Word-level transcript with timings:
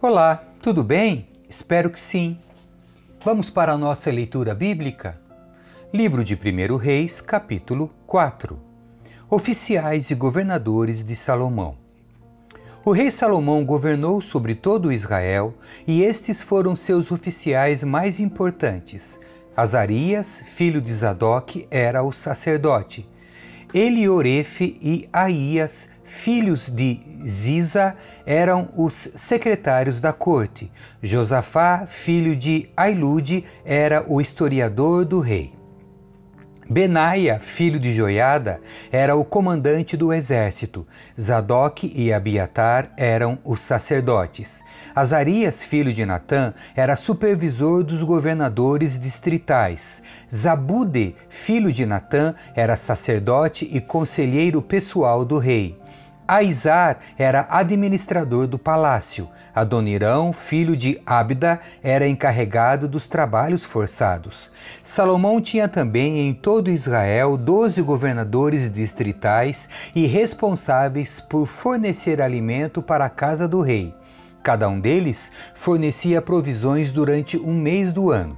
Olá, 0.00 0.44
tudo 0.62 0.84
bem? 0.84 1.26
Espero 1.48 1.90
que 1.90 1.98
sim. 1.98 2.38
Vamos 3.24 3.50
para 3.50 3.72
a 3.72 3.76
nossa 3.76 4.12
leitura 4.12 4.54
bíblica? 4.54 5.20
Livro 5.92 6.22
de 6.22 6.36
1 6.36 6.76
Reis, 6.76 7.20
capítulo 7.20 7.90
4 8.06 8.56
Oficiais 9.28 10.12
e 10.12 10.14
governadores 10.14 11.04
de 11.04 11.16
Salomão. 11.16 11.74
O 12.84 12.92
rei 12.92 13.10
Salomão 13.10 13.64
governou 13.64 14.22
sobre 14.22 14.54
todo 14.54 14.92
Israel 14.92 15.52
e 15.84 16.04
estes 16.04 16.42
foram 16.42 16.76
seus 16.76 17.10
oficiais 17.10 17.82
mais 17.82 18.20
importantes. 18.20 19.18
Azarias, 19.56 20.44
filho 20.54 20.80
de 20.80 20.94
Zadok, 20.94 21.66
era 21.72 22.04
o 22.04 22.12
sacerdote. 22.12 23.04
Eliorefe 23.74 24.78
e 24.80 25.08
Aías, 25.12 25.88
filhos 26.08 26.68
de 26.68 27.00
Ziza, 27.26 27.94
eram 28.26 28.68
os 28.76 29.10
secretários 29.14 30.00
da 30.00 30.12
corte. 30.12 30.70
Josafá, 31.02 31.86
filho 31.86 32.34
de 32.34 32.68
Ailude, 32.76 33.44
era 33.64 34.04
o 34.08 34.20
historiador 34.20 35.04
do 35.04 35.20
rei. 35.20 35.58
Benaia, 36.70 37.38
filho 37.38 37.80
de 37.80 37.90
Joiada, 37.94 38.60
era 38.92 39.16
o 39.16 39.24
comandante 39.24 39.96
do 39.96 40.12
exército. 40.12 40.86
Zadok 41.18 41.90
e 41.96 42.12
Abiatar 42.12 42.92
eram 42.94 43.38
os 43.42 43.60
sacerdotes. 43.60 44.62
Azarias, 44.94 45.64
filho 45.64 45.94
de 45.94 46.04
Natã, 46.04 46.52
era 46.76 46.94
supervisor 46.94 47.82
dos 47.82 48.02
governadores 48.02 49.00
distritais. 49.00 50.02
Zabude, 50.34 51.16
filho 51.30 51.72
de 51.72 51.86
Natã, 51.86 52.34
era 52.54 52.76
sacerdote 52.76 53.66
e 53.72 53.80
conselheiro 53.80 54.60
pessoal 54.60 55.24
do 55.24 55.38
rei. 55.38 55.74
Aizar 56.28 56.98
era 57.16 57.46
administrador 57.48 58.46
do 58.46 58.58
palácio. 58.58 59.30
Adonirão, 59.54 60.30
filho 60.30 60.76
de 60.76 61.00
Abda, 61.06 61.58
era 61.82 62.06
encarregado 62.06 62.86
dos 62.86 63.06
trabalhos 63.06 63.64
forçados. 63.64 64.50
Salomão 64.84 65.40
tinha 65.40 65.66
também 65.66 66.28
em 66.28 66.34
todo 66.34 66.70
Israel 66.70 67.34
doze 67.38 67.80
governadores 67.80 68.70
distritais 68.70 69.70
e 69.94 70.04
responsáveis 70.04 71.18
por 71.18 71.46
fornecer 71.46 72.20
alimento 72.20 72.82
para 72.82 73.06
a 73.06 73.10
casa 73.10 73.48
do 73.48 73.62
rei. 73.62 73.94
Cada 74.42 74.68
um 74.68 74.78
deles 74.78 75.32
fornecia 75.54 76.20
provisões 76.20 76.90
durante 76.90 77.38
um 77.38 77.54
mês 77.54 77.90
do 77.90 78.10
ano. 78.10 78.36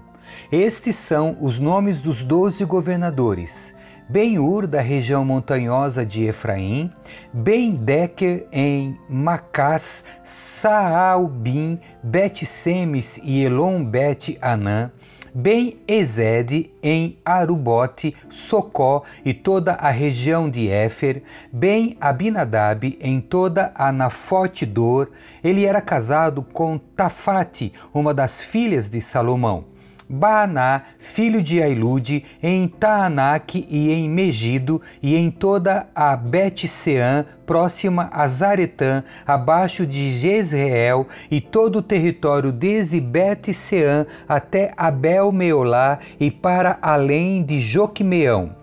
Estes 0.53 0.95
são 0.95 1.37
os 1.41 1.59
nomes 1.59 2.01
dos 2.01 2.23
doze 2.23 2.65
governadores. 2.65 3.75
Ben-Ur, 4.11 4.67
da 4.67 4.81
região 4.81 5.25
montanhosa 5.25 6.05
de 6.05 6.25
Efraim, 6.25 6.91
Ben-Deker 7.33 8.45
em 8.51 8.99
Macás, 9.09 10.03
Saalbim, 10.25 11.79
Bet-Semes 12.03 13.21
e 13.23 13.45
Elon-Bet-Anã, 13.45 14.91
Ben-Ezed 15.33 16.73
em 16.83 17.19
Arubote, 17.25 18.17
Socó 18.29 19.05
e 19.25 19.33
toda 19.33 19.75
a 19.75 19.91
região 19.91 20.51
de 20.51 20.69
Éfer, 20.69 21.23
Ben-Abinadab 21.53 22.99
em 23.01 23.21
toda 23.21 23.71
a 23.77 23.93
Nafote-Dor. 23.93 25.13
Ele 25.43 25.65
era 25.65 25.81
casado 25.81 26.43
com 26.43 26.77
Tafate, 26.79 27.73
uma 27.95 28.13
das 28.13 28.43
filhas 28.43 28.91
de 28.91 29.01
Salomão. 29.01 29.67
Baaná, 30.13 30.83
filho 30.99 31.41
de 31.41 31.63
Ailude, 31.63 32.25
em 32.43 32.67
Taanac 32.67 33.65
e 33.71 33.93
em 33.93 34.09
Megido, 34.09 34.83
e 35.01 35.15
em 35.15 35.31
toda 35.31 35.87
a 35.95 36.17
Bet-Seã, 36.17 37.25
próxima 37.47 38.11
a 38.13 38.27
Zaretã, 38.27 39.05
abaixo 39.25 39.87
de 39.87 40.11
Jezreel, 40.11 41.07
e 41.31 41.41
todo 41.41 41.77
o 41.77 41.83
território 41.83 42.51
desde 42.51 43.01
Bet-Seã 43.01 44.05
até 44.29 44.73
Abel-Meolá, 44.77 46.01
e 46.19 46.29
para 46.29 46.77
além 46.83 47.45
de 47.45 47.61
Joquimeão 47.61 48.60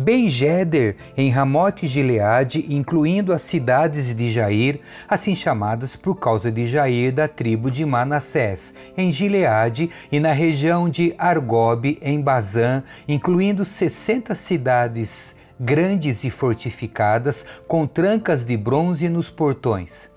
Ben-Jeder 0.00 0.96
em 1.14 1.28
Ramote 1.28 1.86
Gileade, 1.86 2.64
incluindo 2.70 3.34
as 3.34 3.42
cidades 3.42 4.14
de 4.16 4.32
Jair, 4.32 4.80
assim 5.06 5.36
chamadas 5.36 5.94
por 5.94 6.14
causa 6.14 6.50
de 6.50 6.66
Jair 6.66 7.12
da 7.12 7.28
tribo 7.28 7.70
de 7.70 7.84
Manassés, 7.84 8.74
em 8.96 9.12
Gileade 9.12 9.90
e 10.10 10.18
na 10.18 10.32
região 10.32 10.88
de 10.88 11.14
Argob, 11.18 11.98
em 12.00 12.18
Bazã, 12.18 12.82
incluindo 13.06 13.62
60 13.62 14.34
cidades 14.34 15.36
grandes 15.60 16.24
e 16.24 16.30
fortificadas, 16.30 17.44
com 17.68 17.86
trancas 17.86 18.42
de 18.42 18.56
bronze 18.56 19.06
nos 19.06 19.28
portões. 19.28 20.08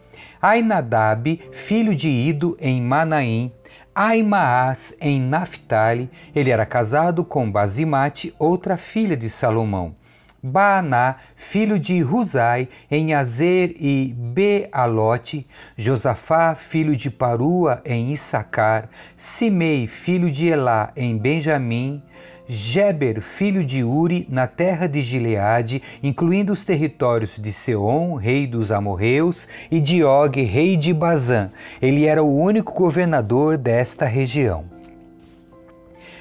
Ainadab, 0.41 1.41
filho 1.51 1.93
de 1.93 2.07
Ido, 2.09 2.57
em 2.61 2.81
Manaim, 2.81 3.51
Aimaas 3.95 4.95
em 4.99 5.21
Naphtali, 5.21 6.09
ele 6.35 6.49
era 6.49 6.65
casado 6.65 7.23
com 7.23 7.51
Bazimate, 7.51 8.33
outra 8.39 8.75
filha 8.75 9.15
de 9.15 9.29
Salomão. 9.29 9.95
Baaná, 10.41 11.17
filho 11.35 11.77
de 11.77 12.01
Ruzai, 12.01 12.67
em 12.89 13.13
Azer 13.13 13.75
e 13.79 14.13
Bealote, 14.17 15.47
Josafá, 15.77 16.55
filho 16.55 16.95
de 16.95 17.11
Parua, 17.11 17.81
em 17.85 18.11
Issacar, 18.11 18.89
Simei, 19.15 19.85
filho 19.85 20.31
de 20.31 20.47
Elá, 20.47 20.91
em 20.95 21.15
Benjamim, 21.15 22.01
Geber, 22.45 23.21
filho 23.21 23.63
de 23.63 23.85
Uri, 23.85 24.27
na 24.29 24.47
terra 24.47 24.85
de 24.85 25.01
Gileade, 25.01 25.81
incluindo 26.03 26.51
os 26.51 26.65
territórios 26.65 27.37
de 27.37 27.53
Seom, 27.53 28.15
rei 28.15 28.45
dos 28.45 28.69
amorreus, 28.69 29.47
e 29.71 29.79
de 29.79 30.03
Og, 30.03 30.43
rei 30.43 30.75
de 30.75 30.93
Bazã. 30.93 31.49
Ele 31.81 32.05
era 32.05 32.21
o 32.21 32.37
único 32.37 32.73
governador 32.73 33.57
desta 33.57 34.05
região. 34.05 34.65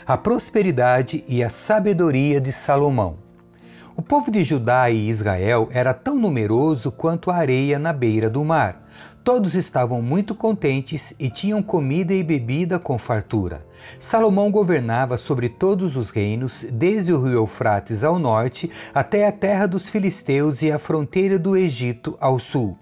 A 0.06 0.16
prosperidade 0.16 1.24
e 1.26 1.42
a 1.42 1.50
sabedoria 1.50 2.40
de 2.40 2.52
Salomão. 2.52 3.16
O 3.96 4.00
povo 4.00 4.30
de 4.30 4.44
Judá 4.44 4.88
e 4.90 5.08
Israel 5.08 5.68
era 5.72 5.92
tão 5.92 6.16
numeroso 6.16 6.90
quanto 6.90 7.30
a 7.30 7.36
areia 7.36 7.78
na 7.78 7.92
beira 7.92 8.30
do 8.30 8.44
mar. 8.44 8.80
Todos 9.24 9.54
estavam 9.54 10.02
muito 10.02 10.34
contentes 10.34 11.14
e 11.16 11.30
tinham 11.30 11.62
comida 11.62 12.12
e 12.12 12.24
bebida 12.24 12.76
com 12.76 12.98
fartura. 12.98 13.64
Salomão 14.00 14.50
governava 14.50 15.16
sobre 15.16 15.48
todos 15.48 15.96
os 15.96 16.10
reinos, 16.10 16.66
desde 16.72 17.12
o 17.12 17.22
rio 17.22 17.34
Eufrates 17.34 18.02
ao 18.02 18.18
norte 18.18 18.68
até 18.92 19.28
a 19.28 19.30
terra 19.30 19.66
dos 19.66 19.88
filisteus 19.88 20.60
e 20.60 20.72
a 20.72 20.78
fronteira 20.78 21.38
do 21.38 21.56
Egito 21.56 22.16
ao 22.20 22.40
sul. 22.40 22.76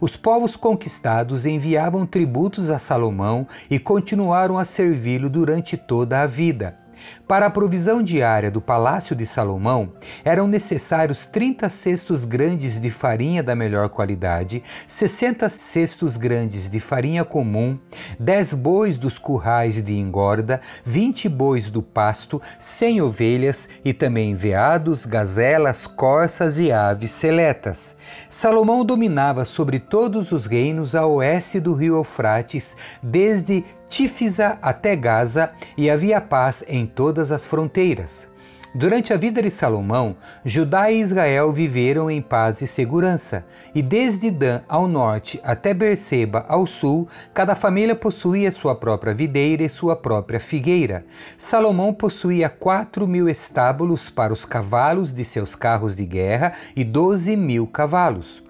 Os 0.00 0.16
povos 0.16 0.56
conquistados 0.56 1.44
enviavam 1.44 2.06
tributos 2.06 2.70
a 2.70 2.78
Salomão 2.78 3.46
e 3.68 3.78
continuaram 3.78 4.56
a 4.56 4.64
servi-lo 4.64 5.28
durante 5.28 5.76
toda 5.76 6.22
a 6.22 6.26
vida. 6.26 6.81
Para 7.26 7.46
a 7.46 7.50
provisão 7.50 8.02
diária 8.02 8.50
do 8.50 8.60
palácio 8.60 9.16
de 9.16 9.26
Salomão, 9.26 9.92
eram 10.24 10.46
necessários 10.46 11.26
30 11.26 11.68
cestos 11.68 12.24
grandes 12.24 12.80
de 12.80 12.90
farinha 12.90 13.42
da 13.42 13.54
melhor 13.54 13.88
qualidade, 13.88 14.62
60 14.86 15.48
cestos 15.48 16.16
grandes 16.16 16.68
de 16.68 16.80
farinha 16.80 17.24
comum, 17.24 17.78
10 18.18 18.52
bois 18.54 18.98
dos 18.98 19.18
currais 19.18 19.82
de 19.82 19.94
engorda, 19.94 20.60
20 20.84 21.28
bois 21.28 21.70
do 21.70 21.82
pasto, 21.82 22.40
100 22.58 23.02
ovelhas 23.02 23.68
e 23.84 23.92
também 23.92 24.34
veados, 24.34 25.06
gazelas, 25.06 25.86
corças 25.86 26.58
e 26.58 26.70
aves 26.70 27.10
seletas. 27.10 27.96
Salomão 28.28 28.84
dominava 28.84 29.44
sobre 29.44 29.78
todos 29.78 30.32
os 30.32 30.46
reinos 30.46 30.94
a 30.94 31.06
oeste 31.06 31.60
do 31.60 31.72
rio 31.72 31.96
Eufrates, 31.96 32.76
desde 33.02 33.64
Tífisa 33.92 34.58
até 34.62 34.96
Gaza, 34.96 35.50
e 35.76 35.90
havia 35.90 36.18
paz 36.18 36.64
em 36.66 36.86
todas 36.86 37.30
as 37.30 37.44
fronteiras. 37.44 38.26
Durante 38.74 39.12
a 39.12 39.18
vida 39.18 39.42
de 39.42 39.50
Salomão, 39.50 40.16
Judá 40.46 40.90
e 40.90 40.98
Israel 40.98 41.52
viveram 41.52 42.10
em 42.10 42.22
paz 42.22 42.62
e 42.62 42.66
segurança, 42.66 43.44
e 43.74 43.82
desde 43.82 44.30
Dan 44.30 44.62
ao 44.66 44.88
norte 44.88 45.38
até 45.44 45.74
Berseba 45.74 46.46
ao 46.48 46.66
sul, 46.66 47.06
cada 47.34 47.54
família 47.54 47.94
possuía 47.94 48.50
sua 48.50 48.74
própria 48.74 49.12
videira 49.12 49.62
e 49.62 49.68
sua 49.68 49.94
própria 49.94 50.40
figueira. 50.40 51.04
Salomão 51.36 51.92
possuía 51.92 52.48
quatro 52.48 53.06
mil 53.06 53.28
estábulos 53.28 54.08
para 54.08 54.32
os 54.32 54.46
cavalos 54.46 55.12
de 55.12 55.22
seus 55.22 55.54
carros 55.54 55.94
de 55.94 56.06
guerra 56.06 56.54
e 56.74 56.82
doze 56.82 57.36
mil 57.36 57.66
cavalos. 57.66 58.42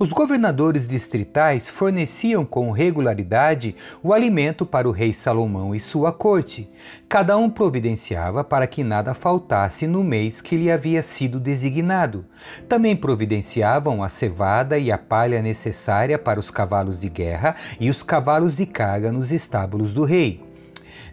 Os 0.00 0.12
governadores 0.12 0.86
distritais 0.86 1.68
forneciam 1.68 2.44
com 2.44 2.70
regularidade 2.70 3.74
o 4.00 4.12
alimento 4.12 4.64
para 4.64 4.88
o 4.88 4.92
rei 4.92 5.12
Salomão 5.12 5.74
e 5.74 5.80
sua 5.80 6.12
corte. 6.12 6.70
Cada 7.08 7.36
um 7.36 7.50
providenciava 7.50 8.44
para 8.44 8.68
que 8.68 8.84
nada 8.84 9.12
faltasse 9.12 9.88
no 9.88 10.04
mês 10.04 10.40
que 10.40 10.56
lhe 10.56 10.70
havia 10.70 11.02
sido 11.02 11.40
designado. 11.40 12.24
Também 12.68 12.94
providenciavam 12.94 14.00
a 14.00 14.08
cevada 14.08 14.78
e 14.78 14.92
a 14.92 14.96
palha 14.96 15.42
necessária 15.42 16.16
para 16.16 16.38
os 16.38 16.48
cavalos 16.48 17.00
de 17.00 17.08
guerra 17.08 17.56
e 17.80 17.90
os 17.90 18.00
cavalos 18.00 18.54
de 18.54 18.66
carga 18.66 19.10
nos 19.10 19.32
estábulos 19.32 19.92
do 19.92 20.04
rei. 20.04 20.40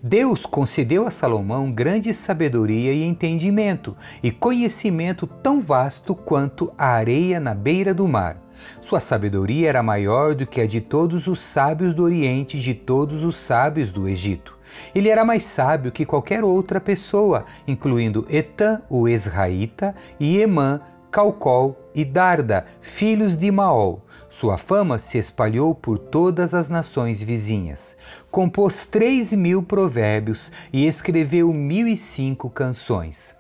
Deus 0.04 0.46
concedeu 0.46 1.08
a 1.08 1.10
Salomão 1.10 1.72
grande 1.72 2.14
sabedoria 2.14 2.94
e 2.94 3.04
entendimento, 3.04 3.98
e 4.22 4.30
conhecimento 4.30 5.26
tão 5.26 5.60
vasto 5.60 6.14
quanto 6.14 6.72
a 6.78 6.90
areia 6.90 7.40
na 7.40 7.56
beira 7.56 7.92
do 7.92 8.08
mar. 8.08 8.45
Sua 8.82 9.00
sabedoria 9.00 9.70
era 9.70 9.84
maior 9.84 10.36
do 10.36 10.46
que 10.46 10.62
a 10.62 10.68
de 10.68 10.82
todos 10.82 11.28
os 11.28 11.40
sábios 11.40 11.94
do 11.94 12.04
Oriente 12.04 12.58
e 12.58 12.60
de 12.60 12.74
todos 12.74 13.24
os 13.24 13.36
sábios 13.36 13.92
do 13.92 14.08
Egito. 14.08 14.58
Ele 14.94 15.10
era 15.10 15.24
mais 15.24 15.46
sábio 15.46 15.92
que 15.92 16.06
qualquer 16.06 16.44
outra 16.44 16.82
pessoa, 16.82 17.46
incluindo 17.68 18.26
Etã, 18.30 18.82
o 18.90 19.08
Esraíta, 19.08 19.96
e 20.20 20.38
Emã, 20.38 20.82
Calcol 21.12 21.78
e 21.94 22.04
Darda, 22.04 22.66
filhos 22.82 23.38
de 23.38 23.52
Maol. 23.52 24.04
Sua 24.30 24.58
fama 24.58 25.00
se 25.00 25.18
espalhou 25.18 25.74
por 25.74 25.98
todas 25.98 26.54
as 26.54 26.68
nações 26.68 27.22
vizinhas. 27.22 27.96
Compôs 28.30 28.86
três 28.86 29.32
mil 29.32 29.64
provérbios 29.64 30.52
e 30.74 30.86
escreveu 30.86 31.54
mil 31.54 31.88
e 31.88 31.96
cinco 31.96 32.50
canções. 32.50 33.35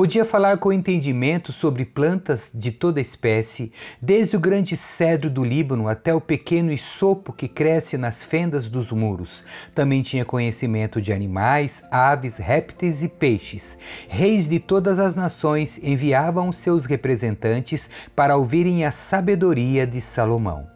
Podia 0.00 0.24
falar 0.24 0.56
com 0.56 0.72
entendimento 0.72 1.52
sobre 1.52 1.84
plantas 1.84 2.50
de 2.54 2.72
toda 2.72 3.02
espécie, 3.02 3.70
desde 4.00 4.34
o 4.34 4.40
grande 4.40 4.74
cedro 4.74 5.28
do 5.28 5.44
Líbano 5.44 5.88
até 5.88 6.14
o 6.14 6.22
pequeno 6.22 6.72
isopo 6.72 7.34
que 7.34 7.46
cresce 7.46 7.98
nas 7.98 8.24
fendas 8.24 8.66
dos 8.66 8.90
muros. 8.90 9.44
Também 9.74 10.00
tinha 10.00 10.24
conhecimento 10.24 11.02
de 11.02 11.12
animais, 11.12 11.84
aves, 11.90 12.38
répteis 12.38 13.02
e 13.02 13.10
peixes. 13.10 13.76
Reis 14.08 14.48
de 14.48 14.58
todas 14.58 14.98
as 14.98 15.14
nações 15.14 15.78
enviavam 15.84 16.50
seus 16.50 16.86
representantes 16.86 17.90
para 18.16 18.38
ouvirem 18.38 18.86
a 18.86 18.90
sabedoria 18.90 19.86
de 19.86 20.00
Salomão. 20.00 20.66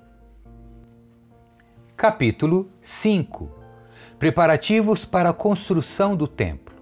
Capítulo 1.96 2.68
5 2.82 3.50
Preparativos 4.18 5.06
para 5.06 5.30
a 5.30 5.32
construção 5.32 6.14
do 6.14 6.28
templo. 6.28 6.74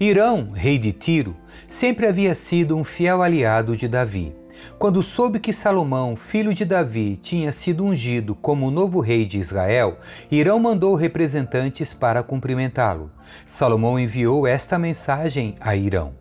Irão, 0.00 0.50
rei 0.50 0.78
de 0.78 0.92
Tiro, 0.92 1.36
sempre 1.68 2.06
havia 2.06 2.34
sido 2.34 2.76
um 2.76 2.84
fiel 2.84 3.22
aliado 3.22 3.76
de 3.76 3.88
Davi. 3.88 4.34
Quando 4.78 5.02
soube 5.02 5.38
que 5.38 5.52
Salomão, 5.52 6.16
filho 6.16 6.54
de 6.54 6.64
Davi, 6.64 7.18
tinha 7.22 7.52
sido 7.52 7.84
ungido 7.84 8.34
como 8.34 8.70
novo 8.70 9.00
rei 9.00 9.24
de 9.24 9.38
Israel, 9.38 9.98
Irão 10.30 10.58
mandou 10.58 10.94
representantes 10.94 11.94
para 11.94 12.22
cumprimentá-lo. 12.22 13.10
Salomão 13.46 13.98
enviou 13.98 14.46
esta 14.46 14.78
mensagem 14.78 15.54
a 15.60 15.74
Irão: 15.74 16.19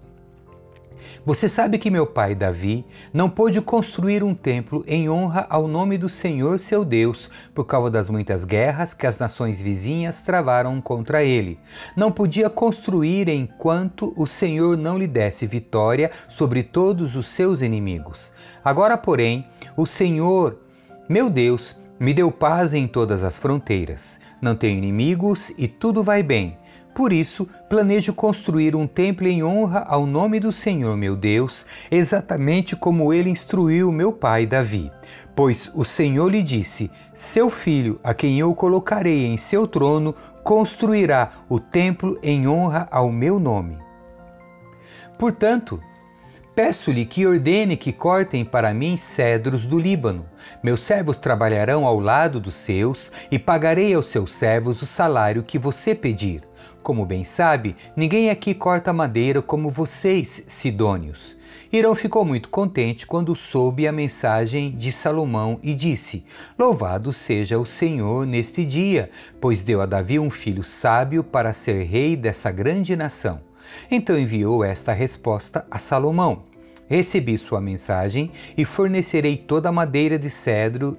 você 1.26 1.50
sabe 1.50 1.78
que 1.78 1.92
meu 1.92 2.08
pai 2.08 2.34
Davi 2.34 2.86
não 3.14 3.30
pôde 3.30 3.62
construir 3.62 4.24
um 4.24 4.34
templo 4.34 4.84
em 4.88 5.10
honra 5.10 5.46
ao 5.50 5.68
nome 5.68 5.98
do 5.98 6.10
Senhor 6.10 6.60
seu 6.60 6.86
Deus, 6.86 7.30
por 7.54 7.66
causa 7.66 7.92
das 7.92 8.10
muitas 8.10 8.44
guerras 8.44 8.94
que 8.94 9.06
as 9.06 9.20
nações 9.20 9.62
vizinhas 9.62 10.22
travaram 10.22 10.80
contra 10.82 11.24
ele. 11.24 11.60
Não 11.96 12.12
podia 12.12 12.50
construir 12.50 13.28
enquanto 13.28 14.14
o 14.16 14.26
Senhor 14.26 14.78
não 14.78 14.98
lhe 14.98 15.08
desse 15.08 15.46
vitória 15.46 16.12
sobre 16.30 16.64
todos 16.64 17.16
os 17.16 17.28
seus 17.28 17.62
inimigos. 17.62 18.32
Agora, 18.64 18.98
porém, 18.98 19.46
o 19.76 19.86
Senhor, 19.86 20.58
meu 21.08 21.30
Deus, 21.30 21.76
me 22.00 22.14
deu 22.14 22.32
paz 22.32 22.74
em 22.74 22.88
todas 22.88 23.24
as 23.24 23.38
fronteiras. 23.38 24.20
Não 24.42 24.56
tenho 24.56 24.78
inimigos 24.78 25.52
e 25.58 25.68
tudo 25.68 26.02
vai 26.02 26.24
bem. 26.24 26.58
Por 26.94 27.13
isso, 27.13 27.47
planejo 27.69 28.13
construir 28.13 28.75
um 28.75 28.86
templo 28.86 29.27
em 29.27 29.44
honra 29.44 29.86
ao 29.88 30.06
nome 30.06 30.39
do 30.39 30.51
Senhor 30.51 30.97
meu 30.97 31.15
Deus, 31.15 31.65
exatamente 31.89 32.75
como 32.75 33.13
ele 33.13 33.30
instruiu 33.30 33.91
meu 33.91 34.12
pai 34.12 34.45
Davi. 34.45 34.91
Pois 35.36 35.71
o 35.74 35.86
Senhor 35.86 36.30
lhe 36.30 36.44
disse: 36.44 36.91
Seu 37.13 37.50
filho, 37.50 38.00
a 38.03 38.13
quem 38.13 38.39
eu 38.39 38.53
colocarei 38.53 39.25
em 39.25 39.38
seu 39.38 39.68
trono, 39.68 40.13
construirá 40.44 41.30
o 41.47 41.59
templo 41.59 42.19
em 42.21 42.47
honra 42.47 42.88
ao 42.91 43.12
meu 43.12 43.39
nome. 43.39 43.77
Portanto, 45.18 45.80
Peço-lhe 46.59 47.06
que 47.06 47.25
ordene 47.25 47.77
que 47.77 47.94
cortem 47.94 48.44
para 48.44 48.74
mim 48.74 48.97
cedros 48.97 49.65
do 49.65 49.80
Líbano. 49.80 50.25
Meus 50.62 50.81
servos 50.81 51.15
trabalharão 51.15 51.86
ao 51.86 52.01
lado 52.01 52.38
dos 52.38 52.56
seus, 52.56 53.09
e 53.31 53.39
pagarei 53.39 53.94
aos 53.94 54.07
seus 54.07 54.33
servos 54.33 54.81
o 54.81 54.86
salário 54.86 55.41
que 55.41 55.57
você 55.57 55.95
pedir. 55.95 56.49
Como 56.81 57.06
bem 57.06 57.24
sabe, 57.24 57.76
ninguém 57.96 58.30
aqui 58.30 58.54
corta 58.54 58.94
madeira 58.94 59.42
como 59.42 59.70
vocês, 59.70 60.44
sidônios. 60.48 61.38
Irão 61.72 61.94
ficou 61.94 62.26
muito 62.26 62.50
contente 62.50 63.06
quando 63.06 63.36
soube 63.36 63.88
a 63.88 63.92
mensagem 63.92 64.72
de 64.72 64.92
Salomão 64.92 65.60
e 65.62 65.76
disse: 65.76 66.26
Louvado 66.58 67.14
seja 67.14 67.60
o 67.60 67.66
Senhor 67.66 68.26
neste 68.26 68.66
dia, 68.66 69.12
pois 69.40 69.62
deu 69.62 69.81
a 69.81 69.86
Davi 69.86 70.18
um 70.20 70.31
filho 70.31 70.64
sábio 70.64 71.24
para 71.24 71.54
ser 71.54 71.84
rei 71.84 72.16
dessa 72.16 72.52
grande 72.52 72.96
nação. 72.96 73.42
Então 73.92 74.18
enviou 74.18 74.64
esta 74.64 74.94
resposta 74.94 75.66
a 75.70 75.78
Salomão: 75.78 76.44
Recebi 76.88 77.38
sua 77.38 77.62
mensagem 77.62 78.32
e 78.58 78.66
fornecerei 78.66 79.38
toda 79.38 79.70
a 79.70 79.72
madeira 79.72 80.18
de 80.18 80.30
cedro 80.30 80.98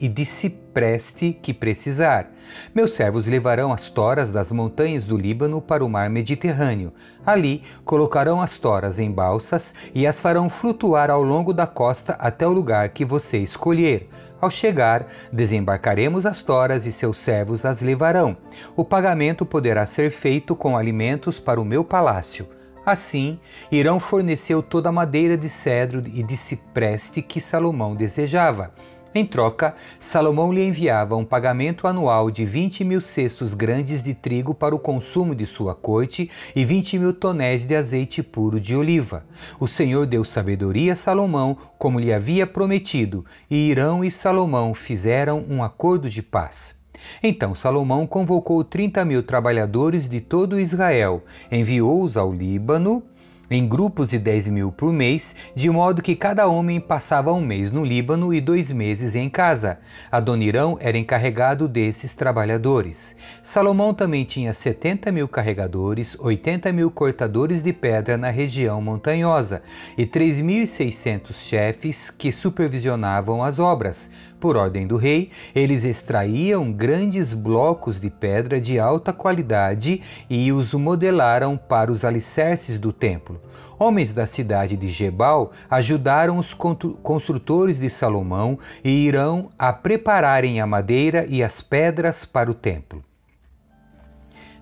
e 0.00 0.08
de 0.08 0.24
cipreste 0.24 1.32
que 1.32 1.54
precisar. 1.54 2.30
Meus 2.74 2.92
servos 2.92 3.26
levarão 3.26 3.72
as 3.72 3.88
toras 3.88 4.30
das 4.30 4.52
montanhas 4.52 5.06
do 5.06 5.16
Líbano 5.16 5.60
para 5.60 5.84
o 5.84 5.88
mar 5.88 6.10
Mediterrâneo. 6.10 6.92
Ali 7.24 7.62
colocarão 7.84 8.40
as 8.40 8.58
toras 8.58 8.98
em 8.98 9.10
balsas 9.10 9.74
e 9.94 10.06
as 10.06 10.20
farão 10.20 10.48
flutuar 10.48 11.10
ao 11.10 11.22
longo 11.22 11.52
da 11.52 11.66
costa 11.66 12.12
até 12.14 12.46
o 12.46 12.52
lugar 12.52 12.90
que 12.90 13.04
você 13.04 13.38
escolher. 13.38 14.08
Ao 14.40 14.50
chegar, 14.50 15.06
desembarcaremos 15.32 16.26
as 16.26 16.42
toras 16.42 16.84
e 16.84 16.92
seus 16.92 17.16
servos 17.16 17.64
as 17.64 17.80
levarão. 17.80 18.36
O 18.76 18.84
pagamento 18.84 19.46
poderá 19.46 19.86
ser 19.86 20.10
feito 20.10 20.54
com 20.54 20.76
alimentos 20.76 21.40
para 21.40 21.60
o 21.60 21.64
meu 21.64 21.82
palácio. 21.82 22.46
Assim, 22.86 23.40
Irão 23.72 23.98
forneceu 23.98 24.62
toda 24.62 24.90
a 24.90 24.92
madeira 24.92 25.36
de 25.36 25.48
cedro 25.48 26.02
e 26.06 26.22
de 26.22 26.36
cipreste 26.36 27.20
que 27.20 27.40
Salomão 27.40 27.96
desejava. 27.96 28.72
Em 29.16 29.24
troca, 29.24 29.74
Salomão 29.98 30.52
lhe 30.52 30.62
enviava 30.62 31.16
um 31.16 31.24
pagamento 31.24 31.86
anual 31.86 32.30
de 32.30 32.44
20 32.44 32.84
mil 32.84 33.00
cestos 33.00 33.54
grandes 33.54 34.04
de 34.04 34.12
trigo 34.12 34.52
para 34.52 34.74
o 34.74 34.78
consumo 34.78 35.34
de 35.34 35.46
sua 35.46 35.74
corte 35.74 36.30
e 36.54 36.66
20 36.66 36.98
mil 36.98 37.14
tonéis 37.14 37.64
de 37.64 37.74
azeite 37.74 38.22
puro 38.22 38.60
de 38.60 38.76
oliva. 38.76 39.24
O 39.58 39.66
Senhor 39.66 40.04
deu 40.04 40.22
sabedoria 40.22 40.92
a 40.92 40.96
Salomão, 40.96 41.56
como 41.78 41.98
lhe 41.98 42.12
havia 42.12 42.46
prometido, 42.46 43.24
e 43.50 43.70
Irão 43.70 44.04
e 44.04 44.10
Salomão 44.10 44.74
fizeram 44.74 45.42
um 45.48 45.62
acordo 45.62 46.10
de 46.10 46.20
paz. 46.20 46.74
Então 47.22 47.54
Salomão 47.54 48.06
convocou 48.06 48.62
30 48.62 49.02
mil 49.06 49.22
trabalhadores 49.22 50.10
de 50.10 50.20
todo 50.20 50.60
Israel, 50.60 51.24
enviou-os 51.50 52.18
ao 52.18 52.30
Líbano 52.30 53.02
em 53.50 53.66
grupos 53.66 54.10
de 54.10 54.18
10 54.18 54.48
mil 54.48 54.72
por 54.72 54.92
mês, 54.92 55.34
de 55.54 55.70
modo 55.70 56.02
que 56.02 56.16
cada 56.16 56.46
homem 56.48 56.80
passava 56.80 57.32
um 57.32 57.40
mês 57.40 57.70
no 57.70 57.84
Líbano 57.84 58.34
e 58.34 58.40
dois 58.40 58.70
meses 58.70 59.14
em 59.14 59.28
casa. 59.28 59.78
Adonirão 60.10 60.76
era 60.80 60.98
encarregado 60.98 61.68
desses 61.68 62.14
trabalhadores. 62.14 63.14
Salomão 63.42 63.94
também 63.94 64.24
tinha 64.24 64.52
70 64.52 65.12
mil 65.12 65.28
carregadores, 65.28 66.16
80 66.18 66.72
mil 66.72 66.90
cortadores 66.90 67.62
de 67.62 67.72
pedra 67.72 68.16
na 68.16 68.30
região 68.30 68.80
montanhosa 68.82 69.62
e 69.96 70.04
3.600 70.04 71.32
chefes 71.34 72.10
que 72.10 72.32
supervisionavam 72.32 73.42
as 73.42 73.58
obras. 73.58 74.10
Por 74.38 74.56
ordem 74.56 74.86
do 74.86 74.96
rei, 74.96 75.30
eles 75.54 75.84
extraíam 75.84 76.70
grandes 76.70 77.32
blocos 77.32 77.98
de 77.98 78.10
pedra 78.10 78.60
de 78.60 78.78
alta 78.78 79.12
qualidade 79.12 80.02
e 80.28 80.52
os 80.52 80.74
modelaram 80.74 81.56
para 81.56 81.90
os 81.90 82.04
alicerces 82.04 82.78
do 82.78 82.92
templo. 82.92 83.40
Homens 83.78 84.12
da 84.12 84.26
cidade 84.26 84.76
de 84.76 84.88
Gebal 84.88 85.52
ajudaram 85.70 86.38
os 86.38 86.54
construtores 86.54 87.78
de 87.78 87.88
Salomão 87.88 88.58
e 88.84 88.90
irão 88.90 89.50
a 89.58 89.72
prepararem 89.72 90.60
a 90.60 90.66
madeira 90.66 91.26
e 91.28 91.42
as 91.42 91.60
pedras 91.60 92.24
para 92.24 92.50
o 92.50 92.54
templo. 92.54 93.02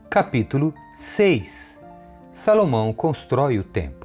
Capítulo 0.08 0.72
6 0.94 1.80
Salomão 2.32 2.92
constrói 2.92 3.58
o 3.58 3.64
templo. 3.64 4.03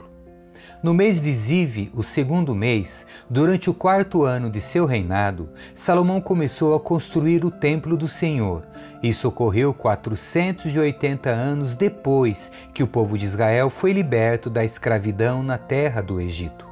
No 0.82 0.94
mês 0.94 1.20
de 1.20 1.30
Zive, 1.34 1.92
o 1.94 2.02
segundo 2.02 2.56
mês, 2.56 3.06
durante 3.30 3.70
o 3.70 3.74
quarto 3.74 4.24
ano 4.24 4.50
de 4.50 4.62
seu 4.62 4.86
reinado, 4.86 5.50
Salomão 5.76 6.22
começou 6.22 6.74
a 6.74 6.80
construir 6.80 7.44
o 7.44 7.52
templo 7.52 7.98
do 7.98 8.08
Senhor. 8.08 8.66
Isso 9.04 9.28
ocorreu 9.28 9.74
480 9.74 11.30
anos 11.30 11.76
depois 11.76 12.50
que 12.74 12.82
o 12.82 12.88
povo 12.88 13.18
de 13.18 13.26
Israel 13.26 13.70
foi 13.70 13.92
liberto 13.92 14.50
da 14.50 14.64
escravidão 14.64 15.44
na 15.44 15.58
terra 15.58 16.00
do 16.00 16.22
Egito. 16.22 16.66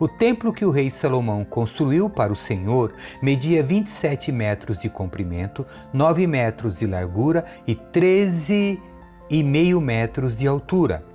O 0.00 0.08
templo 0.08 0.52
que 0.52 0.64
o 0.64 0.72
rei 0.72 0.90
Salomão 0.90 1.44
construiu 1.44 2.10
para 2.10 2.32
o 2.32 2.36
Senhor 2.36 2.92
media 3.22 3.62
27 3.62 4.32
metros 4.32 4.76
de 4.76 4.88
comprimento, 4.88 5.64
9 5.92 6.26
metros 6.26 6.80
de 6.80 6.86
largura 6.88 7.44
e 7.64 7.76
13,5 7.76 9.80
metros 9.80 10.36
de 10.36 10.48
altura. 10.48 11.11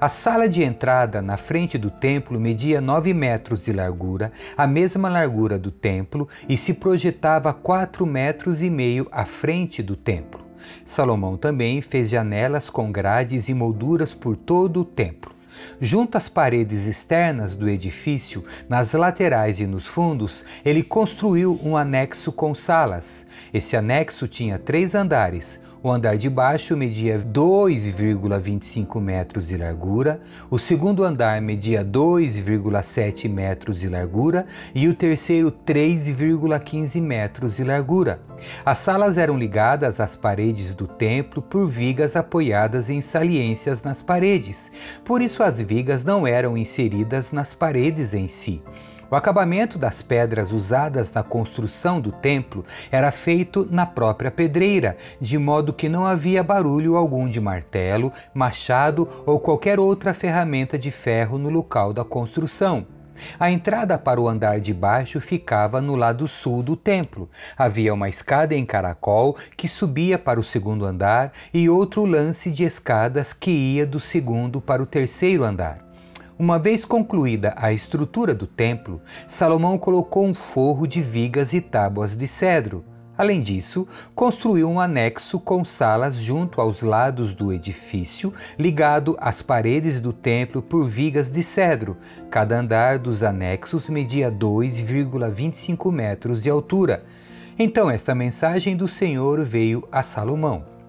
A 0.00 0.08
sala 0.08 0.48
de 0.48 0.62
entrada 0.62 1.20
na 1.20 1.36
frente 1.36 1.76
do 1.76 1.90
templo 1.90 2.40
media 2.40 2.80
9 2.80 3.12
metros 3.12 3.62
de 3.62 3.70
largura, 3.70 4.32
a 4.56 4.66
mesma 4.66 5.10
largura 5.10 5.58
do 5.58 5.70
templo, 5.70 6.26
e 6.48 6.56
se 6.56 6.72
projetava 6.72 7.52
4 7.52 8.06
metros 8.06 8.62
e 8.62 8.70
meio 8.70 9.06
à 9.12 9.26
frente 9.26 9.82
do 9.82 9.94
templo. 9.94 10.40
Salomão 10.86 11.36
também 11.36 11.82
fez 11.82 12.08
janelas 12.08 12.70
com 12.70 12.90
grades 12.90 13.50
e 13.50 13.52
molduras 13.52 14.14
por 14.14 14.38
todo 14.38 14.80
o 14.80 14.84
templo. 14.86 15.34
Junto 15.78 16.16
às 16.16 16.30
paredes 16.30 16.86
externas 16.86 17.54
do 17.54 17.68
edifício, 17.68 18.42
nas 18.70 18.94
laterais 18.94 19.60
e 19.60 19.66
nos 19.66 19.86
fundos, 19.86 20.46
ele 20.64 20.82
construiu 20.82 21.60
um 21.62 21.76
anexo 21.76 22.32
com 22.32 22.54
salas. 22.54 23.26
Esse 23.52 23.76
anexo 23.76 24.26
tinha 24.26 24.58
três 24.58 24.94
andares, 24.94 25.60
o 25.82 25.90
andar 25.90 26.18
de 26.18 26.28
baixo 26.28 26.76
media 26.76 27.18
2,25 27.18 29.00
metros 29.00 29.48
de 29.48 29.56
largura, 29.56 30.20
o 30.50 30.58
segundo 30.58 31.02
andar 31.02 31.40
media 31.40 31.84
2,7 31.84 33.28
metros 33.28 33.80
de 33.80 33.88
largura 33.88 34.46
e 34.74 34.88
o 34.88 34.94
terceiro 34.94 35.50
3,15 35.50 37.00
metros 37.00 37.56
de 37.56 37.64
largura. 37.64 38.20
As 38.64 38.78
salas 38.78 39.16
eram 39.16 39.38
ligadas 39.38 40.00
às 40.00 40.14
paredes 40.14 40.74
do 40.74 40.86
templo 40.86 41.40
por 41.40 41.66
vigas 41.66 42.14
apoiadas 42.14 42.90
em 42.90 43.00
saliências 43.00 43.82
nas 43.82 44.02
paredes, 44.02 44.70
por 45.04 45.22
isso 45.22 45.42
as 45.42 45.60
vigas 45.60 46.04
não 46.04 46.26
eram 46.26 46.56
inseridas 46.56 47.32
nas 47.32 47.54
paredes 47.54 48.12
em 48.12 48.28
si. 48.28 48.62
O 49.10 49.16
acabamento 49.16 49.76
das 49.76 50.00
pedras 50.00 50.52
usadas 50.52 51.12
na 51.12 51.24
construção 51.24 52.00
do 52.00 52.12
templo 52.12 52.64
era 52.92 53.10
feito 53.10 53.66
na 53.68 53.84
própria 53.84 54.30
pedreira, 54.30 54.96
de 55.20 55.36
modo 55.36 55.72
que 55.72 55.88
não 55.88 56.06
havia 56.06 56.44
barulho 56.44 56.94
algum 56.94 57.28
de 57.28 57.40
martelo, 57.40 58.12
machado 58.32 59.08
ou 59.26 59.40
qualquer 59.40 59.80
outra 59.80 60.14
ferramenta 60.14 60.78
de 60.78 60.92
ferro 60.92 61.38
no 61.38 61.50
local 61.50 61.92
da 61.92 62.04
construção. 62.04 62.86
A 63.38 63.50
entrada 63.50 63.98
para 63.98 64.20
o 64.20 64.28
andar 64.28 64.60
de 64.60 64.72
baixo 64.72 65.20
ficava 65.20 65.80
no 65.82 65.96
lado 65.96 66.28
sul 66.28 66.62
do 66.62 66.76
templo. 66.76 67.28
Havia 67.58 67.92
uma 67.92 68.08
escada 68.08 68.54
em 68.54 68.64
caracol 68.64 69.36
que 69.56 69.66
subia 69.66 70.20
para 70.20 70.38
o 70.38 70.44
segundo 70.44 70.86
andar 70.86 71.32
e 71.52 71.68
outro 71.68 72.04
lance 72.04 72.48
de 72.48 72.62
escadas 72.62 73.32
que 73.32 73.50
ia 73.50 73.84
do 73.84 73.98
segundo 73.98 74.60
para 74.60 74.80
o 74.80 74.86
terceiro 74.86 75.42
andar. 75.42 75.89
Uma 76.40 76.58
vez 76.58 76.86
concluída 76.86 77.52
a 77.54 77.70
estrutura 77.70 78.34
do 78.34 78.46
templo, 78.46 79.02
Salomão 79.28 79.76
colocou 79.76 80.24
um 80.24 80.32
forro 80.32 80.86
de 80.86 81.02
vigas 81.02 81.52
e 81.52 81.60
tábuas 81.60 82.16
de 82.16 82.26
cedro. 82.26 82.82
Além 83.14 83.42
disso, 83.42 83.86
construiu 84.14 84.66
um 84.70 84.80
anexo 84.80 85.38
com 85.38 85.62
salas 85.66 86.14
junto 86.14 86.58
aos 86.58 86.80
lados 86.80 87.34
do 87.34 87.52
edifício, 87.52 88.32
ligado 88.58 89.18
às 89.20 89.42
paredes 89.42 90.00
do 90.00 90.14
templo 90.14 90.62
por 90.62 90.86
vigas 90.86 91.30
de 91.30 91.42
cedro. 91.42 91.98
Cada 92.30 92.58
andar 92.58 92.98
dos 92.98 93.22
anexos 93.22 93.90
media 93.90 94.32
2,25 94.32 95.92
metros 95.92 96.42
de 96.42 96.48
altura. 96.48 97.04
Então, 97.58 97.90
esta 97.90 98.14
mensagem 98.14 98.74
do 98.74 98.88
Senhor 98.88 99.44
veio 99.44 99.86
a 99.92 100.02
Salomão. 100.02 100.79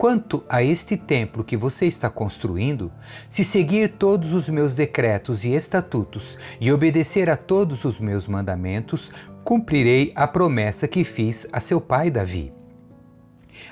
Quanto 0.00 0.42
a 0.48 0.62
este 0.62 0.96
templo 0.96 1.44
que 1.44 1.58
você 1.58 1.84
está 1.84 2.08
construindo, 2.08 2.90
se 3.28 3.44
seguir 3.44 3.98
todos 3.98 4.32
os 4.32 4.48
meus 4.48 4.74
decretos 4.74 5.44
e 5.44 5.52
estatutos 5.52 6.38
e 6.58 6.72
obedecer 6.72 7.28
a 7.28 7.36
todos 7.36 7.84
os 7.84 8.00
meus 8.00 8.26
mandamentos, 8.26 9.10
cumprirei 9.44 10.10
a 10.14 10.26
promessa 10.26 10.88
que 10.88 11.04
fiz 11.04 11.46
a 11.52 11.60
seu 11.60 11.82
pai 11.82 12.10
Davi. 12.10 12.50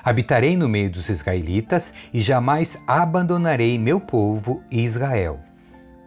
Habitarei 0.03 0.55
no 0.55 0.69
meio 0.69 0.91
dos 0.91 1.09
israelitas 1.09 1.91
e 2.13 2.21
jamais 2.21 2.79
abandonarei 2.85 3.79
meu 3.79 3.99
povo 3.99 4.61
Israel. 4.69 5.39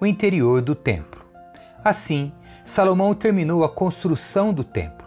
O 0.00 0.06
interior 0.06 0.62
do 0.62 0.76
templo. 0.76 1.24
Assim, 1.82 2.30
Salomão 2.64 3.12
terminou 3.12 3.64
a 3.64 3.68
construção 3.68 4.54
do 4.54 4.62
templo. 4.62 5.01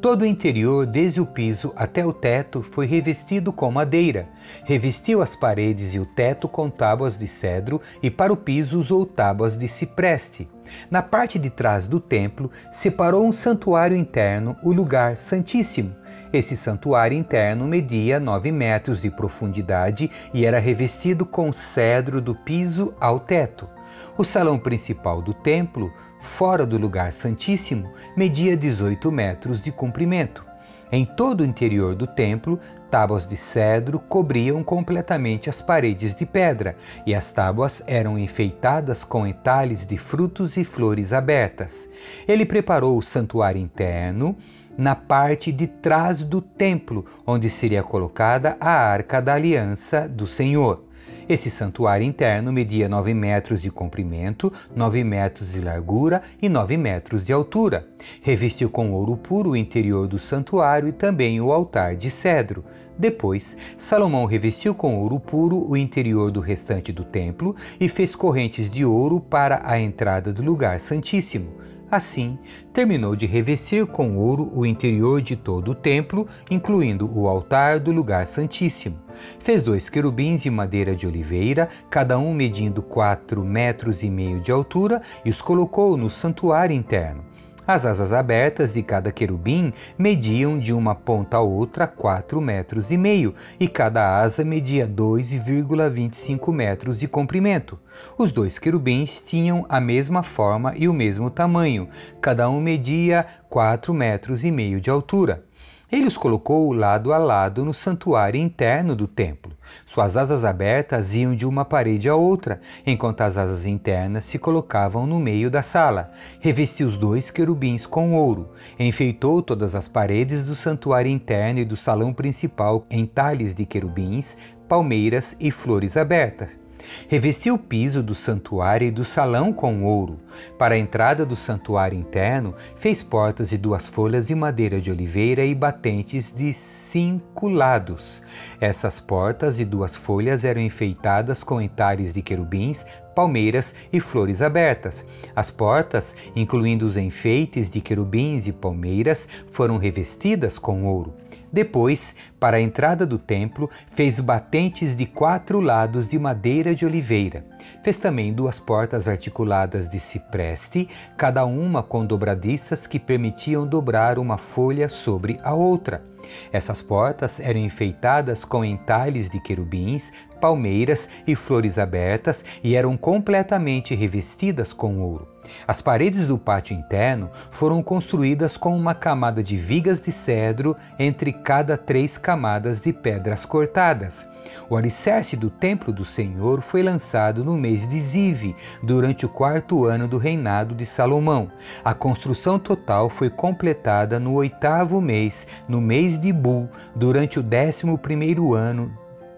Todo 0.00 0.22
o 0.22 0.26
interior, 0.26 0.86
desde 0.86 1.20
o 1.20 1.26
piso 1.26 1.72
até 1.74 2.06
o 2.06 2.12
teto, 2.12 2.62
foi 2.62 2.86
revestido 2.86 3.52
com 3.52 3.68
madeira. 3.68 4.28
Revestiu 4.64 5.20
as 5.20 5.34
paredes 5.34 5.92
e 5.92 5.98
o 5.98 6.06
teto 6.06 6.48
com 6.48 6.70
tábuas 6.70 7.18
de 7.18 7.26
cedro 7.26 7.80
e 8.00 8.08
para 8.08 8.32
o 8.32 8.36
piso 8.36 8.78
usou 8.78 9.04
tábuas 9.04 9.58
de 9.58 9.66
cipreste. 9.66 10.48
Na 10.88 11.02
parte 11.02 11.36
de 11.36 11.50
trás 11.50 11.88
do 11.88 11.98
templo, 11.98 12.48
separou 12.70 13.26
um 13.26 13.32
santuário 13.32 13.96
interno, 13.96 14.56
o 14.62 14.72
lugar 14.72 15.16
santíssimo. 15.16 15.92
Esse 16.32 16.56
santuário 16.56 17.18
interno 17.18 17.66
media 17.66 18.20
9 18.20 18.52
metros 18.52 19.02
de 19.02 19.10
profundidade 19.10 20.08
e 20.32 20.46
era 20.46 20.60
revestido 20.60 21.26
com 21.26 21.52
cedro 21.52 22.20
do 22.20 22.36
piso 22.36 22.94
ao 23.00 23.18
teto. 23.18 23.68
O 24.16 24.24
salão 24.24 24.58
principal 24.58 25.20
do 25.20 25.34
templo 25.34 25.92
fora 26.28 26.64
do 26.64 26.78
lugar 26.78 27.12
santíssimo, 27.12 27.90
media 28.16 28.56
18 28.56 29.10
metros 29.10 29.60
de 29.60 29.72
comprimento. 29.72 30.44
Em 30.92 31.04
todo 31.04 31.40
o 31.40 31.44
interior 31.44 31.94
do 31.96 32.06
templo, 32.06 32.60
tábuas 32.90 33.26
de 33.26 33.36
cedro 33.36 33.98
cobriam 33.98 34.62
completamente 34.62 35.50
as 35.50 35.60
paredes 35.60 36.14
de 36.14 36.24
pedra, 36.24 36.76
e 37.04 37.14
as 37.14 37.32
tábuas 37.32 37.82
eram 37.86 38.18
enfeitadas 38.18 39.02
com 39.02 39.26
entalhes 39.26 39.86
de 39.86 39.98
frutos 39.98 40.56
e 40.56 40.64
flores 40.64 41.12
abertas. 41.12 41.88
Ele 42.26 42.44
preparou 42.44 42.96
o 42.96 43.02
santuário 43.02 43.60
interno 43.60 44.36
na 44.76 44.94
parte 44.94 45.50
de 45.50 45.66
trás 45.66 46.22
do 46.22 46.40
templo, 46.40 47.04
onde 47.26 47.50
seria 47.50 47.82
colocada 47.82 48.56
a 48.60 48.70
arca 48.70 49.20
da 49.20 49.34
aliança 49.34 50.08
do 50.08 50.26
Senhor. 50.26 50.87
Esse 51.28 51.50
santuário 51.50 52.06
interno 52.06 52.50
media 52.50 52.88
9 52.88 53.12
metros 53.12 53.60
de 53.60 53.70
comprimento, 53.70 54.50
9 54.74 55.04
metros 55.04 55.52
de 55.52 55.60
largura 55.60 56.22
e 56.40 56.48
9 56.48 56.78
metros 56.78 57.26
de 57.26 57.34
altura. 57.34 57.86
Revestiu 58.22 58.70
com 58.70 58.92
ouro 58.94 59.14
puro 59.14 59.50
o 59.50 59.56
interior 59.56 60.08
do 60.08 60.18
santuário 60.18 60.88
e 60.88 60.92
também 60.92 61.38
o 61.38 61.52
altar 61.52 61.96
de 61.96 62.10
cedro. 62.10 62.64
Depois, 62.98 63.58
Salomão 63.76 64.24
revestiu 64.24 64.74
com 64.74 64.98
ouro 64.98 65.20
puro 65.20 65.70
o 65.70 65.76
interior 65.76 66.30
do 66.30 66.40
restante 66.40 66.94
do 66.94 67.04
templo 67.04 67.54
e 67.78 67.90
fez 67.90 68.16
correntes 68.16 68.70
de 68.70 68.86
ouro 68.86 69.20
para 69.20 69.60
a 69.64 69.78
entrada 69.78 70.32
do 70.32 70.42
lugar 70.42 70.80
santíssimo. 70.80 71.52
Assim, 71.90 72.38
terminou 72.70 73.16
de 73.16 73.24
revestir 73.24 73.86
com 73.86 74.18
ouro 74.18 74.50
o 74.52 74.66
interior 74.66 75.22
de 75.22 75.34
todo 75.34 75.70
o 75.70 75.74
templo, 75.74 76.28
incluindo 76.50 77.10
o 77.18 77.26
altar 77.26 77.80
do 77.80 77.90
lugar 77.90 78.26
santíssimo. 78.26 78.98
Fez 79.38 79.62
dois 79.62 79.88
querubins 79.88 80.42
de 80.42 80.50
madeira 80.50 80.94
de 80.94 81.06
oliveira, 81.06 81.68
cada 81.88 82.18
um 82.18 82.34
medindo 82.34 82.82
quatro 82.82 83.42
metros 83.42 84.02
e 84.02 84.10
meio 84.10 84.40
de 84.40 84.52
altura, 84.52 85.00
e 85.24 85.30
os 85.30 85.40
colocou 85.40 85.96
no 85.96 86.10
santuário 86.10 86.76
interno. 86.76 87.24
As 87.70 87.84
asas 87.84 88.14
abertas 88.14 88.72
de 88.72 88.82
cada 88.82 89.12
querubim 89.12 89.74
mediam 89.98 90.58
de 90.58 90.72
uma 90.72 90.94
ponta 90.94 91.36
a 91.36 91.42
outra 91.42 91.86
quatro 91.86 92.40
metros 92.40 92.90
e 92.90 92.96
meio, 92.96 93.34
e 93.60 93.68
cada 93.68 94.22
asa 94.22 94.42
media 94.42 94.88
2,25 94.88 96.50
metros 96.50 96.98
de 96.98 97.06
comprimento. 97.06 97.78
Os 98.16 98.32
dois 98.32 98.58
querubins 98.58 99.20
tinham 99.20 99.66
a 99.68 99.82
mesma 99.82 100.22
forma 100.22 100.72
e 100.78 100.88
o 100.88 100.94
mesmo 100.94 101.28
tamanho, 101.28 101.90
cada 102.22 102.48
um 102.48 102.58
media 102.58 103.26
quatro 103.50 103.92
metros 103.92 104.44
e 104.44 104.50
meio 104.50 104.80
de 104.80 104.88
altura. 104.88 105.44
Ele 105.90 106.06
os 106.06 106.18
colocou 106.18 106.70
lado 106.74 107.14
a 107.14 107.18
lado 107.18 107.64
no 107.64 107.72
santuário 107.72 108.38
interno 108.38 108.94
do 108.94 109.08
templo. 109.08 109.52
Suas 109.86 110.18
asas 110.18 110.44
abertas 110.44 111.14
iam 111.14 111.34
de 111.34 111.46
uma 111.46 111.64
parede 111.64 112.10
a 112.10 112.14
outra, 112.14 112.60
enquanto 112.86 113.22
as 113.22 113.38
asas 113.38 113.64
internas 113.64 114.26
se 114.26 114.38
colocavam 114.38 115.06
no 115.06 115.18
meio 115.18 115.50
da 115.50 115.62
sala. 115.62 116.12
Revestiu 116.40 116.88
os 116.88 116.96
dois 116.98 117.30
querubins 117.30 117.86
com 117.86 118.12
ouro. 118.12 118.50
Enfeitou 118.78 119.40
todas 119.40 119.74
as 119.74 119.88
paredes 119.88 120.44
do 120.44 120.54
santuário 120.54 121.10
interno 121.10 121.60
e 121.60 121.64
do 121.64 121.76
salão 121.76 122.12
principal 122.12 122.84
em 122.90 123.06
talhes 123.06 123.54
de 123.54 123.64
querubins, 123.64 124.36
palmeiras 124.68 125.34
e 125.40 125.50
flores 125.50 125.96
abertas. 125.96 126.67
Revestiu 127.08 127.54
o 127.54 127.58
piso 127.58 128.02
do 128.02 128.14
santuário 128.14 128.88
e 128.88 128.90
do 128.90 129.04
salão 129.04 129.52
com 129.52 129.84
ouro. 129.84 130.18
Para 130.58 130.74
a 130.74 130.78
entrada 130.78 131.24
do 131.24 131.36
santuário 131.36 131.98
interno, 131.98 132.54
fez 132.76 133.02
portas 133.02 133.50
de 133.50 133.58
duas 133.58 133.86
folhas 133.86 134.26
de 134.28 134.34
madeira 134.34 134.80
de 134.80 134.90
oliveira 134.90 135.44
e 135.44 135.54
batentes 135.54 136.34
de 136.34 136.52
cinco 136.52 137.48
lados. 137.48 138.22
Essas 138.60 139.00
portas 139.00 139.56
de 139.56 139.64
duas 139.64 139.96
folhas 139.96 140.44
eram 140.44 140.60
enfeitadas 140.60 141.42
com 141.42 141.60
entalhes 141.60 142.12
de 142.12 142.22
querubins, 142.22 142.84
palmeiras 143.14 143.74
e 143.92 144.00
flores 144.00 144.40
abertas. 144.40 145.04
As 145.34 145.50
portas, 145.50 146.14
incluindo 146.36 146.86
os 146.86 146.96
enfeites 146.96 147.68
de 147.68 147.80
querubins 147.80 148.46
e 148.46 148.52
palmeiras, 148.52 149.28
foram 149.50 149.76
revestidas 149.76 150.58
com 150.58 150.84
ouro. 150.84 151.14
Depois, 151.52 152.14
para 152.38 152.58
a 152.58 152.60
entrada 152.60 153.06
do 153.06 153.18
templo, 153.18 153.70
fez 153.92 154.20
batentes 154.20 154.94
de 154.94 155.06
quatro 155.06 155.60
lados 155.60 156.06
de 156.06 156.18
madeira 156.18 156.74
de 156.74 156.84
oliveira. 156.84 157.44
Fez 157.82 157.98
também 157.98 158.32
duas 158.32 158.58
portas 158.58 159.08
articuladas 159.08 159.88
de 159.88 159.98
cipreste, 159.98 160.88
cada 161.16 161.44
uma 161.44 161.82
com 161.82 162.04
dobradiças 162.04 162.86
que 162.86 162.98
permitiam 162.98 163.66
dobrar 163.66 164.18
uma 164.18 164.36
folha 164.36 164.88
sobre 164.88 165.38
a 165.42 165.54
outra. 165.54 166.04
Essas 166.52 166.82
portas 166.82 167.40
eram 167.40 167.60
enfeitadas 167.60 168.44
com 168.44 168.64
entalhes 168.64 169.30
de 169.30 169.40
querubins, 169.40 170.12
palmeiras 170.40 171.08
e 171.26 171.34
flores 171.34 171.78
abertas 171.78 172.44
e 172.62 172.74
eram 172.74 172.96
completamente 172.96 173.94
revestidas 173.94 174.72
com 174.72 175.00
ouro. 175.00 175.37
As 175.66 175.80
paredes 175.80 176.26
do 176.26 176.38
pátio 176.38 176.76
interno 176.76 177.30
foram 177.50 177.82
construídas 177.82 178.56
com 178.56 178.76
uma 178.76 178.94
camada 178.94 179.42
de 179.42 179.56
vigas 179.56 180.00
de 180.00 180.12
cedro 180.12 180.76
entre 180.98 181.32
cada 181.32 181.76
três 181.76 182.16
camadas 182.18 182.80
de 182.80 182.92
pedras 182.92 183.44
cortadas. 183.44 184.26
O 184.70 184.76
alicerce 184.76 185.36
do 185.36 185.50
templo 185.50 185.92
do 185.92 186.04
Senhor 186.04 186.62
foi 186.62 186.82
lançado 186.82 187.44
no 187.44 187.56
mês 187.56 187.88
de 187.88 187.98
Zive, 187.98 188.56
durante 188.82 189.26
o 189.26 189.28
quarto 189.28 189.84
ano 189.84 190.08
do 190.08 190.18
reinado 190.18 190.74
de 190.74 190.86
Salomão. 190.86 191.50
A 191.84 191.94
construção 191.94 192.58
total 192.58 193.08
foi 193.08 193.30
completada 193.30 194.18
no 194.18 194.34
oitavo 194.34 195.00
mês, 195.00 195.46
no 195.68 195.80
mês 195.80 196.18
de 196.18 196.32
Bu, 196.32 196.68
durante 196.94 197.38
o 197.38 197.42
décimo 197.42 197.98
primeiro 197.98 198.54
ano 198.54 198.90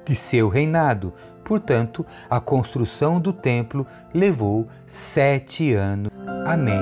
de 0.05 0.17
seu 0.17 0.49
reinado. 0.49 1.13
Portanto, 1.51 2.07
a 2.31 2.39
construção 2.39 3.21
do 3.21 3.33
templo 3.33 3.85
levou 4.15 4.69
sete 4.87 5.75
anos. 5.75 6.13
Amém. 6.47 6.81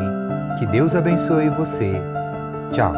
Que 0.59 0.67
Deus 0.67 0.95
abençoe 0.95 1.49
você. 1.49 1.91
Tchau. 2.71 2.93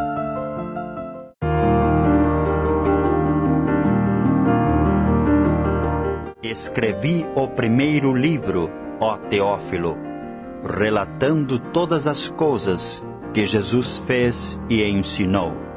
Escrevi 6.42 7.24
o 7.36 7.46
primeiro 7.46 8.12
livro, 8.12 8.68
ó 8.98 9.16
Teófilo, 9.16 9.96
relatando 10.76 11.60
todas 11.72 12.08
as 12.08 12.28
coisas 12.30 13.00
que 13.32 13.46
Jesus 13.46 13.98
fez 14.08 14.60
e 14.68 14.82
ensinou 14.82 15.69